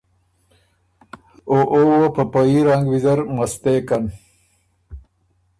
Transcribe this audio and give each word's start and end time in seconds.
او 1.49 1.57
او 1.75 1.81
وه 1.99 2.07
په 2.15 2.23
په 2.31 2.41
يي 2.51 2.59
رنګ 2.69 2.83
ویزر 2.91 3.19
مستېکن۔ 3.35 4.03